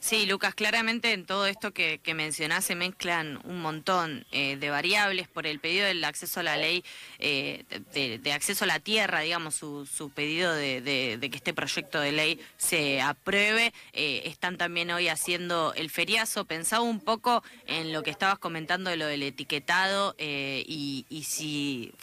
Sí, 0.05 0.27
Lucas, 0.27 0.53
claramente 0.53 1.13
en 1.13 1.25
todo 1.25 1.47
esto 1.47 1.73
que, 1.73 1.97
que 1.97 2.13
mencionás 2.13 2.63
se 2.63 2.75
mezclan 2.75 3.39
un 3.43 3.59
montón 3.59 4.23
eh, 4.31 4.55
de 4.55 4.69
variables 4.69 5.27
por 5.27 5.47
el 5.47 5.59
pedido 5.59 5.87
del 5.87 6.03
acceso 6.03 6.41
a 6.41 6.43
la 6.43 6.57
ley, 6.57 6.83
eh, 7.17 7.63
de, 7.91 8.31
acceso 8.31 8.65
a 8.65 8.67
la 8.67 8.79
tierra, 8.79 9.21
digamos, 9.21 9.55
su, 9.55 9.87
su 9.87 10.11
pedido 10.11 10.53
de, 10.53 11.17
que 11.19 11.35
este 11.35 11.55
proyecto 11.55 11.99
de 11.99 12.11
ley 12.11 12.39
se 12.55 13.01
apruebe. 13.01 13.73
Eh, 13.93 14.21
están 14.25 14.57
también 14.57 14.91
hoy 14.91 15.07
haciendo 15.07 15.73
el 15.73 15.89
feriazo. 15.89 16.45
Pensaba 16.45 16.83
un 16.83 16.99
poco 16.99 17.43
en 17.65 17.91
lo 17.91 18.03
que 18.03 18.11
estabas 18.11 18.37
comentando 18.37 18.91
de 18.91 18.97
lo 18.97 19.07
del 19.07 19.23
etiquetado 19.23 20.15
y, 20.19 21.07
y 21.09 21.23
si 21.23 21.95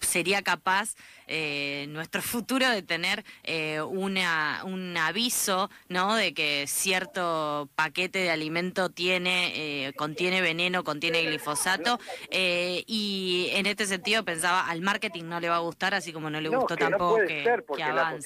sería 0.00 0.42
capaz 0.42 0.94
eh, 1.26 1.86
nuestro 1.90 2.22
futuro 2.22 2.68
de 2.68 2.82
tener 2.82 3.24
eh, 3.44 3.80
una, 3.80 4.62
un 4.64 4.96
aviso 4.96 5.70
¿no? 5.88 6.16
de 6.16 6.34
que 6.34 6.64
cierto 6.66 7.68
paquete 7.76 8.18
de 8.18 8.30
alimento 8.30 8.90
tiene, 8.90 9.52
eh, 9.86 9.92
contiene 9.94 10.40
veneno, 10.40 10.82
contiene 10.82 11.22
glifosato. 11.22 11.98
y 12.30 13.48
en 13.52 13.66
este 13.66 13.86
sentido 13.86 14.24
pensaba, 14.24 14.68
al 14.68 14.80
marketing 14.80 15.24
no 15.24 15.40
le 15.40 15.48
va 15.48 15.56
a 15.56 15.60
gustar, 15.60 15.94
así 15.94 16.12
como 16.12 16.30
no 16.30 16.40
le 16.40 16.48
gustó 16.48 16.76
tampoco 16.76 17.18
que, 17.26 17.44
ser 17.44 17.64
porque. 17.64 17.82
La 17.82 18.18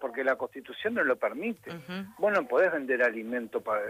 porque 0.00 0.24
la 0.24 0.36
Constitución 0.36 0.94
no 0.94 1.04
lo 1.04 1.16
permite. 1.16 1.70
Vos 2.18 2.32
no 2.32 2.46
podés 2.46 2.72
vender 2.72 3.02
alimento, 3.02 3.60
para, 3.60 3.82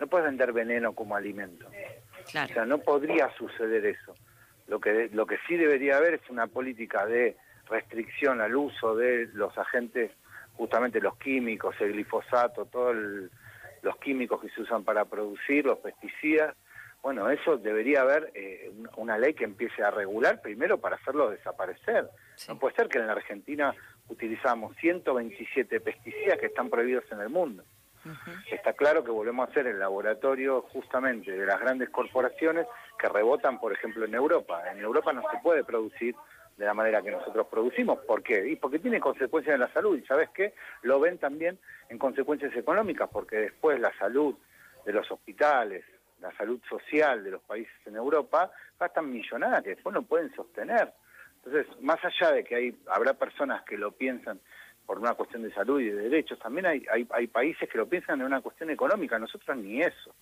no 0.00 0.06
podés 0.06 0.26
vender 0.26 0.52
veneno 0.52 0.92
como 0.92 1.14
alimento. 1.16 1.68
O 1.68 2.28
sea, 2.28 2.64
no 2.66 2.78
podría 2.78 3.30
suceder 3.36 3.86
eso. 3.86 4.14
Lo 4.68 4.80
que, 4.80 5.08
lo 5.12 5.26
que 5.26 5.38
sí 5.46 5.56
debería 5.56 5.96
haber 5.96 6.14
es 6.14 6.30
una 6.30 6.46
política 6.46 7.06
de 7.06 7.36
restricción 7.68 8.40
al 8.40 8.54
uso 8.54 8.94
de 8.94 9.28
los 9.32 9.56
agentes, 9.56 10.10
justamente 10.54 11.00
los 11.00 11.16
químicos, 11.16 11.74
el 11.80 11.92
glifosato, 11.92 12.66
todos 12.66 12.94
los 13.82 13.96
químicos 13.98 14.40
que 14.40 14.50
se 14.50 14.62
usan 14.62 14.84
para 14.84 15.04
producir, 15.06 15.64
los 15.64 15.78
pesticidas. 15.78 16.54
Bueno, 17.00 17.30
eso 17.30 17.56
debería 17.56 18.02
haber 18.02 18.32
eh, 18.34 18.70
una 18.96 19.16
ley 19.16 19.34
que 19.34 19.44
empiece 19.44 19.82
a 19.82 19.90
regular 19.90 20.40
primero 20.42 20.78
para 20.78 20.96
hacerlo 20.96 21.30
desaparecer. 21.30 22.08
No 22.48 22.58
puede 22.58 22.74
ser 22.74 22.88
que 22.88 22.98
en 22.98 23.06
la 23.06 23.12
Argentina 23.12 23.74
utilizamos 24.08 24.76
127 24.76 25.80
pesticidas 25.80 26.38
que 26.38 26.46
están 26.46 26.68
prohibidos 26.68 27.04
en 27.12 27.20
el 27.20 27.28
mundo. 27.28 27.62
Está 28.50 28.72
claro 28.72 29.04
que 29.04 29.10
volvemos 29.10 29.48
a 29.48 29.52
ser 29.52 29.66
el 29.66 29.78
laboratorio 29.78 30.62
justamente 30.72 31.32
de 31.32 31.46
las 31.46 31.60
grandes 31.60 31.90
corporaciones 31.90 32.66
que 32.98 33.08
rebotan, 33.08 33.58
por 33.58 33.72
ejemplo, 33.72 34.04
en 34.04 34.14
Europa. 34.14 34.62
En 34.70 34.80
Europa 34.80 35.12
no 35.12 35.22
se 35.30 35.38
puede 35.42 35.64
producir 35.64 36.14
de 36.56 36.64
la 36.64 36.74
manera 36.74 37.02
que 37.02 37.10
nosotros 37.10 37.46
producimos. 37.46 38.00
¿Por 38.00 38.22
qué? 38.22 38.48
Y 38.48 38.56
porque 38.56 38.80
tiene 38.80 39.00
consecuencias 39.00 39.54
en 39.54 39.60
la 39.60 39.72
salud. 39.72 39.96
¿Y 39.96 40.04
sabes 40.06 40.28
qué? 40.30 40.54
Lo 40.82 40.98
ven 40.98 41.18
también 41.18 41.58
en 41.88 41.98
consecuencias 41.98 42.54
económicas, 42.56 43.08
porque 43.12 43.36
después 43.36 43.78
la 43.80 43.96
salud 43.96 44.34
de 44.84 44.92
los 44.92 45.10
hospitales, 45.10 45.84
la 46.20 46.36
salud 46.36 46.60
social 46.68 47.22
de 47.22 47.30
los 47.30 47.42
países 47.42 47.74
en 47.86 47.94
Europa, 47.94 48.50
gastan 48.78 49.10
millonadas 49.10 49.62
que 49.62 49.70
después 49.70 49.94
no 49.94 50.02
pueden 50.02 50.34
sostener. 50.34 50.92
Entonces, 51.44 51.80
más 51.80 51.98
allá 52.04 52.32
de 52.32 52.42
que 52.42 52.56
hay, 52.56 52.78
habrá 52.88 53.14
personas 53.14 53.62
que 53.62 53.78
lo 53.78 53.92
piensan 53.92 54.40
por 54.88 54.98
una 54.98 55.12
cuestión 55.12 55.42
de 55.42 55.52
salud 55.52 55.82
y 55.82 55.90
de 55.90 56.08
derechos, 56.08 56.38
también 56.38 56.64
hay, 56.64 56.82
hay, 56.90 57.06
hay 57.10 57.26
países 57.26 57.68
que 57.68 57.76
lo 57.76 57.86
piensan 57.86 58.20
en 58.20 58.26
una 58.26 58.40
cuestión 58.40 58.70
económica, 58.70 59.18
nosotros 59.18 59.54
ni 59.58 59.82
eso. 59.82 60.14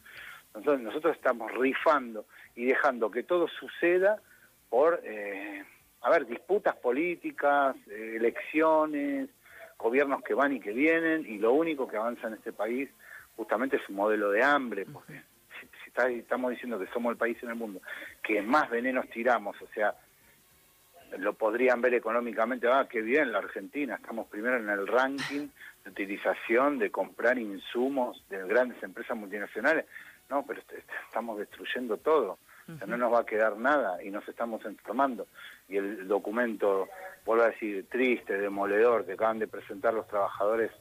Nosotros, 0.53 0.81
nosotros 0.81 1.15
estamos 1.15 1.53
rifando 1.53 2.27
y 2.57 2.65
dejando 2.65 3.09
que 3.09 3.23
todo 3.23 3.47
suceda 3.47 4.21
por, 4.69 5.01
eh, 5.05 5.63
a 6.01 6.11
ver, 6.11 6.27
disputas 6.27 6.75
políticas, 6.75 7.77
eh, 7.89 8.15
elecciones, 8.17 9.31
gobiernos 9.79 10.25
que 10.25 10.35
van 10.35 10.55
y 10.55 10.59
que 10.59 10.73
vienen, 10.73 11.25
y 11.25 11.39
lo 11.39 11.53
único 11.53 11.87
que 11.87 11.99
avanza 11.99 12.27
en 12.27 12.35
este 12.35 12.53
país 12.53 12.91
justamente 13.37 13.77
es 13.77 13.89
un 13.89 13.95
modelo 13.95 14.33
de 14.33 14.43
hambre, 14.43 14.85
porque 14.93 15.23
si, 15.85 16.19
estamos 16.19 16.51
diciendo 16.51 16.77
que 16.81 16.89
somos 16.89 17.13
el 17.13 17.19
país 17.19 17.41
en 17.41 17.51
el 17.51 17.55
mundo 17.55 17.81
que 18.21 18.43
más 18.43 18.69
venenos 18.69 19.09
tiramos, 19.11 19.55
o 19.63 19.69
sea, 19.69 19.95
lo 21.19 21.35
podrían 21.35 21.81
ver 21.81 21.95
económicamente, 21.95 22.69
ah, 22.69 22.87
qué 22.91 23.01
bien 23.01 23.33
la 23.33 23.39
Argentina, 23.39 23.97
estamos 23.97 24.27
primero 24.29 24.57
en 24.57 24.69
el 24.69 24.87
ranking 24.87 25.49
de 25.85 25.91
utilización, 25.91 26.79
de 26.79 26.91
comprar 26.91 27.39
insumos 27.39 28.23
de 28.29 28.47
grandes 28.47 28.83
empresas 28.83 29.17
multinacionales, 29.17 29.87
no, 30.29 30.45
pero 30.45 30.61
estamos 31.07 31.39
destruyendo 31.39 31.97
todo. 31.99 32.39
O 32.69 32.79
sea, 32.79 32.87
no 32.89 32.97
nos 32.97 33.13
va 33.13 33.21
a 33.21 33.27
quedar 33.27 33.57
nada 33.57 34.03
y 34.03 34.11
nos 34.11 34.29
estamos 34.29 34.65
enfermando. 34.65 35.29
Y 35.69 35.77
el 35.77 36.09
documento, 36.09 36.89
vuelvo 37.25 37.45
a 37.45 37.51
decir, 37.51 37.87
triste, 37.89 38.37
demoledor, 38.39 39.07
que 39.07 39.13
acaban 39.13 39.39
de 39.39 39.47
presentar 39.47 39.95
los 39.95 40.09
trabajadores 40.09 40.73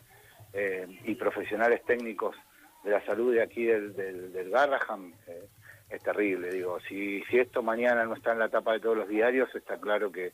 eh, 0.54 0.88
y 1.04 1.14
profesionales 1.14 1.84
técnicos 1.86 2.36
de 2.84 2.92
la 2.92 3.06
salud 3.06 3.34
de 3.34 3.44
aquí 3.44 3.66
del, 3.66 3.96
del, 3.96 4.50
Garraham, 4.50 5.14
eh, 5.28 5.48
es 5.90 6.02
terrible. 6.02 6.52
Digo, 6.52 6.80
si, 6.88 7.24
si 7.24 7.40
esto 7.40 7.62
mañana 7.62 8.06
no 8.06 8.16
está 8.16 8.32
en 8.34 8.40
la 8.40 8.50
tapa 8.50 8.74
de 8.74 8.80
todos 8.80 8.98
los 8.98 9.08
diarios, 9.08 9.54
está 9.56 9.78
claro 9.78 10.12
que 10.12 10.34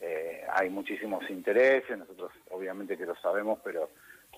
eh, 0.00 0.44
hay 0.52 0.68
muchísimos 0.70 1.28
intereses, 1.30 1.96
nosotros 1.96 2.32
obviamente 2.50 2.96
que 2.96 3.06
lo 3.06 3.14
sabemos, 3.16 3.58
pero 3.62 3.88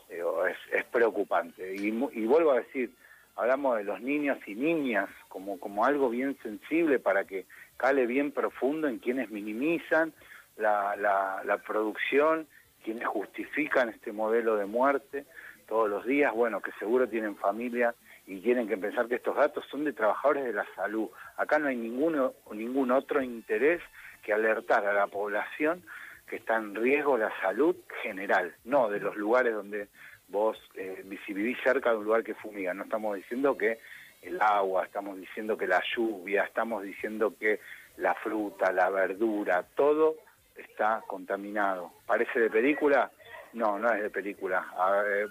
es, 0.09 0.57
es 0.73 0.85
preocupante. 0.85 1.75
Y, 1.75 1.89
y 1.89 2.27
vuelvo 2.27 2.53
a 2.53 2.61
decir, 2.61 2.91
hablamos 3.37 3.77
de 3.79 3.85
los 3.85 4.01
niños 4.01 4.39
y 4.47 4.55
niñas 4.55 5.09
como, 5.29 5.59
como 5.59 5.85
algo 5.85 6.09
bien 6.11 6.37
sensible 6.43 6.99
para 6.99 7.25
que 7.25 7.47
cale 7.77 8.07
bien 8.07 8.33
profundo 8.33 8.89
en 8.89 8.99
quienes 8.99 9.31
minimizan 9.31 10.13
la, 10.57 10.97
la, 10.97 11.59
producción, 11.59 12.47
quienes 12.85 13.07
justifican 13.09 13.89
este 13.89 14.13
modelo 14.13 14.57
de 14.57 14.67
muerte 14.67 15.25
todos 15.67 15.89
los 15.89 16.05
días, 16.05 16.33
bueno, 16.33 16.61
que 16.61 16.71
seguro 16.79 17.09
tienen 17.09 17.37
familia 17.37 17.95
y 18.26 18.40
tienen 18.40 18.69
que 18.69 18.76
pensar 18.76 19.07
que 19.07 19.16
estos 19.16 19.37
datos 19.37 19.64
son 19.71 19.85
de 19.85 19.93
trabajadores 19.93 20.45
de 20.45 20.52
la 20.52 20.66
salud. 20.75 21.09
Acá 21.37 21.59
no 21.59 21.69
hay 21.69 21.76
ninguno, 21.76 22.35
ningún 22.52 22.90
otro 22.90 23.23
interés 23.23 23.83
que 24.23 24.33
alertar 24.33 24.87
a 24.87 24.93
la 24.93 25.07
población 25.07 25.83
que 26.26 26.37
está 26.37 26.57
en 26.57 26.75
riesgo 26.75 27.19
la 27.19 27.31
salud 27.40 27.76
general, 28.02 28.54
no 28.64 28.88
de 28.88 29.00
los 29.00 29.16
lugares 29.16 29.54
donde 29.54 29.88
vos 30.28 30.59
eh, 30.75 31.04
vivís 31.28 31.59
cerca 31.62 31.90
de 31.90 31.99
un 31.99 32.04
lugar 32.04 32.25
que 32.25 32.35
fumiga. 32.35 32.73
No 32.73 32.85
estamos 32.85 33.16
diciendo 33.16 33.57
que 33.57 33.78
el 34.23 34.40
agua, 34.40 34.85
estamos 34.85 35.19
diciendo 35.19 35.57
que 35.57 35.66
la 35.66 35.83
lluvia, 35.95 36.45
estamos 36.45 36.83
diciendo 36.83 37.35
que 37.38 37.61
la 37.99 38.14
fruta, 38.14 38.73
la 38.73 38.88
verdura, 38.90 39.64
todo 39.75 40.16
está 40.57 41.02
contaminado. 41.07 41.93
¿Parece 42.07 42.40
de 42.40 42.50
película? 42.50 43.11
No, 43.52 43.78
no 43.78 43.93
es 43.93 44.02
de 44.02 44.11
película. 44.11 44.66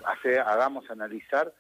Hace, 0.06 0.40
hagamos 0.40 0.90
analizar, 0.90 1.52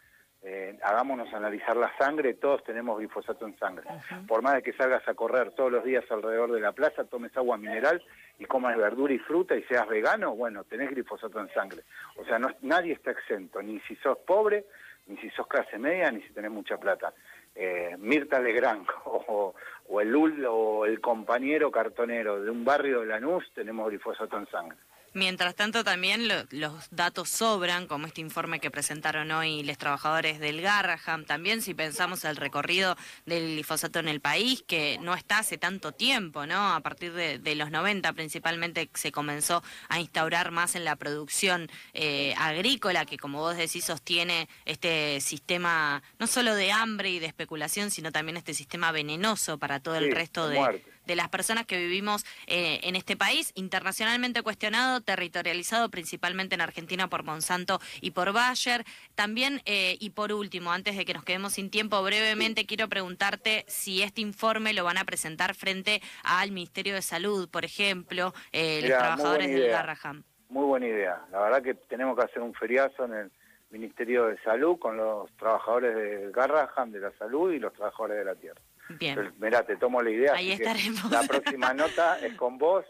eh, 0.45 0.77
hagámonos 0.83 1.33
analizar 1.33 1.77
la 1.77 1.95
sangre, 1.97 2.33
todos 2.33 2.63
tenemos 2.65 2.97
glifosato 3.00 3.45
en 3.47 3.57
sangre. 3.57 3.85
Por 4.27 4.41
más 4.41 4.55
de 4.55 4.62
que 4.62 4.73
salgas 4.73 5.07
a 5.07 5.13
correr 5.13 5.51
todos 5.51 5.71
los 5.71 5.85
días 5.85 6.03
alrededor 6.12 6.51
de 6.51 6.59
la 6.59 6.73
plaza, 6.73 7.05
tomes 7.05 7.35
agua 7.38 7.57
mineral 7.57 8.03
y 8.39 8.45
comas 8.45 8.75
verdura 8.75 9.13
y 9.13 9.19
fruta 9.19 9.55
y 9.55 9.63
seas 9.63 9.88
vegano, 9.88 10.35
bueno, 10.35 10.65
tenés 10.65 10.89
glifosato 10.89 11.39
en 11.39 11.47
sangre. 11.53 11.83
O 12.17 12.25
sea, 12.25 12.39
no, 12.39 12.50
nadie 12.62 12.91
está 12.91 13.12
exento, 13.12 13.62
ni 13.62 13.79
si 13.81 13.95
sos 13.97 14.17
pobre, 14.17 14.65
ni 15.07 15.15
si 15.17 15.29
sos 15.29 15.47
clase 15.47 15.77
media, 15.77 16.12
ni 16.12 16.21
si 16.23 16.33
tenés 16.33 16.51
mucha 16.51 16.77
plata. 16.77 17.13
Eh, 17.55 17.95
Mirta 17.97 18.39
Legrand 18.39 18.85
o, 19.05 19.53
o 19.88 20.01
el 20.01 20.45
o 20.45 20.85
el 20.85 21.00
compañero 21.00 21.71
cartonero 21.71 22.41
de 22.41 22.50
un 22.50 22.65
barrio 22.65 23.00
de 23.00 23.05
Lanús 23.05 23.50
tenemos 23.55 23.88
glifosato 23.89 24.38
en 24.38 24.47
sangre. 24.47 24.77
Mientras 25.15 25.53
tanto, 25.53 25.84
también 25.84 26.27
los 26.50 26.74
datos 26.89 27.29
sobran, 27.29 27.86
como 27.86 28.08
este 28.08 28.22
informe 28.22 28.60
que 28.60 28.72
presentaron 28.72 29.29
hoy 29.29 29.62
los 29.62 29.77
trabajadores 29.77 30.39
del 30.39 30.60
Garraham. 30.62 31.25
También, 31.25 31.62
si 31.62 31.75
pensamos 31.75 32.25
el 32.25 32.36
recorrido 32.36 32.98
del 33.27 33.53
glifosato 33.53 34.00
en 34.00 34.08
el 34.08 34.22
país, 34.22 34.63
que 34.65 34.98
no 35.01 35.13
está 35.13 35.38
hace 35.39 35.60
tanto 35.60 35.91
tiempo, 35.91 36.48
¿no? 36.48 36.74
A 36.74 36.79
partir 36.79 37.13
de, 37.13 37.55
los 37.55 37.70
90, 37.70 38.12
principalmente, 38.13 38.89
se 38.96 39.12
comenzó 39.12 39.63
a 39.88 40.00
instaurar 40.00 40.50
más 40.50 40.74
en 40.74 40.84
la 40.84 40.96
producción 40.96 41.70
eh, 41.93 42.34
agrícola, 42.39 43.05
que, 43.05 43.17
como 43.17 43.39
vos 43.39 43.55
decís, 43.55 43.86
sostiene 43.86 44.50
este 44.65 45.22
sistema 45.22 46.01
no 46.17 46.25
solo 46.25 46.55
de 46.55 46.72
hambre 46.72 47.12
y 47.12 47.20
de 47.20 47.27
especulación, 47.27 47.91
sino 47.91 48.12
también 48.12 48.38
este 48.38 48.55
sistema 48.55 48.91
venenoso 48.91 49.60
para 49.60 49.79
todo 49.79 49.96
el 49.96 50.12
resto 50.12 50.48
de 50.48 50.84
de 51.05 51.15
las 51.15 51.29
personas 51.29 51.65
que 51.65 51.77
vivimos 51.77 52.25
eh, 52.48 52.79
en 52.83 52.95
este 52.95 53.15
país, 53.15 53.51
internacionalmente 53.55 54.41
cuestionado, 54.41 55.01
territorializado 55.01 55.89
principalmente 55.89 56.55
en 56.55 56.62
Argentina 56.62 57.07
por 57.07 57.24
Monsanto 57.24 57.79
y 58.01 58.12
por 58.12 58.33
Bayer. 58.33 58.83
También, 59.15 59.62
eh, 59.65 59.98
y 60.00 60.12
por 60.12 60.33
último, 60.33 60.72
antes 60.72 60.98
de 60.98 61.05
que 61.05 61.13
nos 61.13 61.24
quedemos 61.24 61.53
sin 61.53 61.69
tiempo, 61.69 62.01
brevemente 62.03 62.65
quiero 62.65 62.88
preguntarte 62.89 63.65
si 63.67 64.01
este 64.01 64.22
informe 64.22 64.74
lo 64.74 64.83
van 64.83 64.98
a 64.98 65.05
presentar 65.05 65.55
frente 65.55 66.01
al 66.24 66.51
Ministerio 66.51 66.93
de 66.93 67.01
Salud, 67.01 67.50
por 67.50 67.65
ejemplo, 67.65 68.33
eh, 68.51 68.81
los 68.81 68.98
trabajadores 68.98 69.51
del 69.51 69.69
Garraham. 69.69 70.24
Muy 70.50 70.65
buena 70.65 70.88
idea. 70.88 71.22
La 71.31 71.41
verdad 71.41 71.63
que 71.63 71.74
tenemos 71.74 72.15
que 72.15 72.25
hacer 72.25 72.41
un 72.41 72.53
feriazo 72.53 73.05
en 73.05 73.13
el 73.13 73.31
Ministerio 73.72 74.27
de 74.27 74.38
Salud 74.43 74.77
con 74.77 74.98
los 74.98 75.31
trabajadores 75.38 75.95
del 75.95 76.31
Garraham, 76.31 76.91
de 76.91 77.00
la 77.00 77.12
salud 77.17 77.51
y 77.51 77.60
los 77.60 77.74
trabajadores 77.74 78.17
de 78.19 78.25
la 78.25 78.36
tierra. 78.36 78.62
Bien. 79.00 79.33
Mirá, 79.39 79.65
te 79.65 79.75
tomo 79.77 80.01
la 80.01 80.09
idea. 80.09 80.33
Ahí 80.35 80.51
estaremos. 80.51 81.09
La 81.09 81.23
próxima 81.23 81.73
nota 81.73 82.19
es 82.19 82.35
con 82.35 82.57
vos 82.57 82.85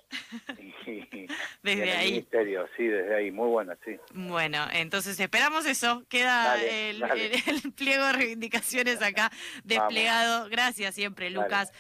y, 0.58 1.28
desde 1.64 1.92
ahí. 1.92 2.12
ministerio, 2.12 2.68
sí, 2.76 2.88
desde 2.88 3.16
ahí. 3.16 3.32
Muy 3.32 3.48
buena, 3.48 3.78
sí. 3.86 3.98
Bueno, 4.14 4.66
entonces 4.74 5.20
esperamos 5.20 5.66
eso. 5.66 6.04
Queda 6.10 6.62
el, 6.62 7.04
pliego 7.76 8.06
de 8.06 8.14
reivindicaciones 8.14 9.02
acá 9.02 9.32
desplegado. 9.64 10.50
Gracias 10.50 10.96
siempre, 10.96 11.30
Lucas, 11.30 11.72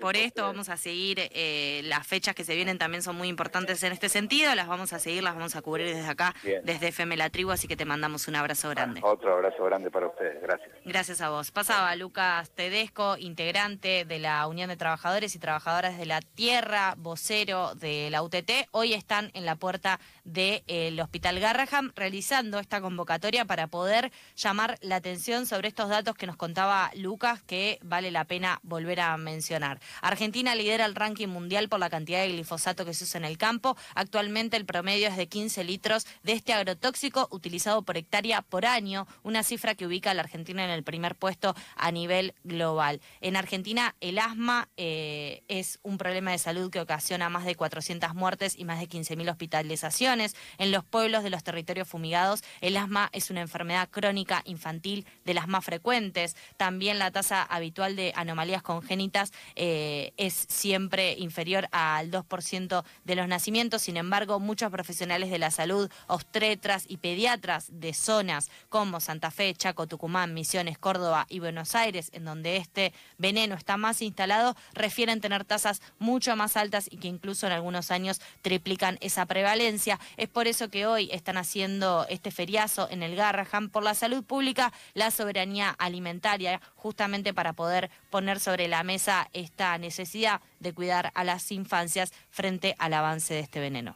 por, 0.00 0.16
esto. 0.16 0.42
Vamos 0.42 0.68
a 0.68 0.76
seguir. 0.76 1.18
Eh, 1.20 1.82
las 1.84 2.06
fechas 2.06 2.34
que 2.34 2.44
se 2.44 2.54
vienen 2.54 2.78
también 2.78 3.02
son 3.02 3.16
muy 3.16 3.28
importantes 3.28 3.82
en 3.82 3.92
este 3.92 4.08
sentido. 4.08 4.54
Las 4.54 4.68
vamos 4.68 4.92
a 4.92 4.98
seguir, 4.98 5.22
las 5.22 5.34
vamos 5.34 5.56
a 5.56 5.62
cubrir 5.62 5.86
desde 5.86 6.08
acá, 6.08 6.34
desde 6.42 6.88
FM 6.88 7.16
La 7.16 7.30
Tribu. 7.30 7.50
Así 7.50 7.68
que 7.68 7.76
te 7.76 7.84
mandamos 7.84 8.28
un 8.28 8.36
abrazo 8.36 8.70
grande. 8.70 9.00
otro 9.02 9.34
abrazo 9.34 9.64
grande 9.64 9.90
para 9.90 10.08
ustedes. 10.08 10.40
Gracias. 10.42 10.70
Gracias 10.84 11.20
a 11.20 11.30
vos. 11.30 11.50
Pasaba 11.50 11.94
Lucas 11.96 12.50
Tedesco, 12.50 13.16
integrante 13.18 13.43
de 13.44 14.18
la 14.20 14.46
Unión 14.46 14.70
de 14.70 14.76
Trabajadores 14.76 15.34
y 15.34 15.38
Trabajadoras 15.38 15.98
de 15.98 16.06
la 16.06 16.22
Tierra, 16.22 16.94
vocero 16.96 17.74
de 17.74 18.08
la 18.10 18.22
UTT, 18.22 18.68
hoy 18.70 18.94
están 18.94 19.30
en 19.34 19.44
la 19.44 19.56
puerta 19.56 20.00
del 20.24 20.62
de, 20.96 21.02
Hospital 21.02 21.38
Garraham 21.38 21.92
realizando 21.94 22.58
esta 22.58 22.80
convocatoria 22.80 23.44
para 23.44 23.66
poder 23.66 24.10
llamar 24.36 24.78
la 24.80 24.96
atención 24.96 25.46
sobre 25.46 25.68
estos 25.68 25.88
datos 25.88 26.14
que 26.14 26.26
nos 26.26 26.36
contaba 26.36 26.90
Lucas 26.96 27.42
que 27.42 27.78
vale 27.82 28.10
la 28.10 28.24
pena 28.24 28.58
volver 28.62 29.00
a 29.00 29.16
mencionar. 29.18 29.80
Argentina 30.00 30.54
lidera 30.54 30.86
el 30.86 30.94
ranking 30.94 31.28
mundial 31.28 31.68
por 31.68 31.78
la 31.78 31.90
cantidad 31.90 32.22
de 32.22 32.32
glifosato 32.32 32.84
que 32.84 32.94
se 32.94 33.04
usa 33.04 33.18
en 33.18 33.26
el 33.26 33.38
campo. 33.38 33.76
Actualmente 33.94 34.56
el 34.56 34.64
promedio 34.64 35.08
es 35.08 35.16
de 35.16 35.28
15 35.28 35.62
litros 35.64 36.06
de 36.22 36.32
este 36.32 36.54
agrotóxico 36.54 37.28
utilizado 37.30 37.82
por 37.82 37.98
hectárea 37.98 38.40
por 38.40 38.64
año, 38.64 39.06
una 39.22 39.42
cifra 39.42 39.74
que 39.74 39.86
ubica 39.86 40.10
a 40.10 40.14
la 40.14 40.22
Argentina 40.22 40.64
en 40.64 40.70
el 40.70 40.82
primer 40.82 41.16
puesto 41.16 41.54
a 41.76 41.92
nivel 41.92 42.34
global. 42.44 43.00
En 43.20 43.36
Argentina 43.36 43.94
el 44.00 44.18
asma 44.18 44.68
eh, 44.78 45.42
es 45.48 45.78
un 45.82 45.98
problema 45.98 46.30
de 46.30 46.38
salud 46.38 46.70
que 46.70 46.80
ocasiona 46.80 47.28
más 47.28 47.44
de 47.44 47.56
400 47.56 48.14
muertes 48.14 48.58
y 48.58 48.64
más 48.64 48.80
de 48.80 48.88
15.000 48.88 49.30
hospitalizaciones. 49.30 50.13
En 50.20 50.70
los 50.70 50.84
pueblos 50.84 51.22
de 51.24 51.30
los 51.30 51.42
territorios 51.42 51.88
fumigados 51.88 52.42
el 52.60 52.76
asma 52.76 53.08
es 53.12 53.30
una 53.30 53.40
enfermedad 53.40 53.88
crónica 53.90 54.42
infantil 54.44 55.06
de 55.24 55.34
las 55.34 55.48
más 55.48 55.64
frecuentes. 55.64 56.36
También 56.56 56.98
la 56.98 57.10
tasa 57.10 57.42
habitual 57.42 57.96
de 57.96 58.12
anomalías 58.16 58.62
congénitas 58.62 59.32
eh, 59.56 60.12
es 60.16 60.46
siempre 60.48 61.14
inferior 61.18 61.68
al 61.72 62.10
2% 62.10 62.84
de 63.04 63.14
los 63.14 63.28
nacimientos. 63.28 63.82
Sin 63.82 63.96
embargo, 63.96 64.40
muchos 64.40 64.70
profesionales 64.70 65.30
de 65.30 65.38
la 65.38 65.50
salud, 65.50 65.90
obstetras 66.06 66.84
y 66.88 66.98
pediatras 66.98 67.66
de 67.70 67.92
zonas 67.92 68.50
como 68.68 69.00
Santa 69.00 69.30
Fe, 69.30 69.54
Chaco, 69.54 69.86
Tucumán, 69.86 70.34
Misiones, 70.34 70.78
Córdoba 70.78 71.26
y 71.28 71.40
Buenos 71.40 71.74
Aires, 71.74 72.10
en 72.12 72.24
donde 72.24 72.56
este 72.56 72.92
veneno 73.18 73.54
está 73.54 73.76
más 73.76 74.00
instalado, 74.02 74.56
refieren 74.74 75.20
tener 75.20 75.44
tasas 75.44 75.82
mucho 75.98 76.36
más 76.36 76.56
altas 76.56 76.88
y 76.90 76.98
que 76.98 77.08
incluso 77.08 77.46
en 77.46 77.52
algunos 77.52 77.90
años 77.90 78.20
triplican 78.42 78.98
esa 79.00 79.26
prevalencia. 79.26 79.98
Es 80.16 80.28
por 80.28 80.46
eso 80.46 80.70
que 80.70 80.86
hoy 80.86 81.08
están 81.12 81.36
haciendo 81.36 82.06
este 82.08 82.30
feriazo 82.30 82.88
en 82.90 83.02
el 83.02 83.16
Garraham 83.16 83.70
por 83.70 83.82
la 83.82 83.94
salud 83.94 84.24
pública, 84.24 84.72
la 84.94 85.10
soberanía 85.10 85.70
alimentaria, 85.70 86.60
justamente 86.76 87.34
para 87.34 87.52
poder 87.52 87.90
poner 88.10 88.40
sobre 88.40 88.68
la 88.68 88.82
mesa 88.82 89.28
esta 89.32 89.76
necesidad 89.78 90.40
de 90.60 90.72
cuidar 90.72 91.12
a 91.14 91.24
las 91.24 91.50
infancias 91.52 92.12
frente 92.30 92.74
al 92.78 92.94
avance 92.94 93.34
de 93.34 93.40
este 93.40 93.60
veneno. 93.60 93.94